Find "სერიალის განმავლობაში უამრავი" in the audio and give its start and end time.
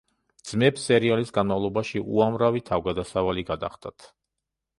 0.91-2.63